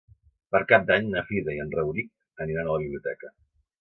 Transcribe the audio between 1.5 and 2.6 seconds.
i en Rauric